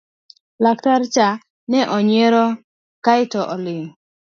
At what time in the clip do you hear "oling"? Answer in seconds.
3.55-3.89